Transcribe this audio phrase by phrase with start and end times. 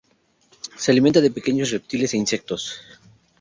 [0.77, 2.75] Se alimenta de pequeños reptiles e insectos.